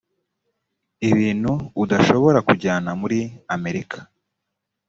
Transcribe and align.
ibintu 1.09 1.51
udashobora 1.83 2.39
kujyana 2.47 2.89
muri 3.01 3.19
amerika 3.55 3.99